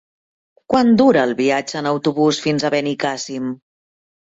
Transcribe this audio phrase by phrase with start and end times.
[0.73, 3.59] Quant dura el viatge en autobús fins a Benicàssim?